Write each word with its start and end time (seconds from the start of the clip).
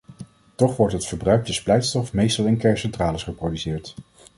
Toch 0.55 0.75
wordt 0.77 1.07
verbruikte 1.07 1.53
splijtstof 1.53 2.13
meestal 2.13 2.45
in 2.45 2.57
kerncentrales 2.57 3.23
geproduceerd. 3.23 3.95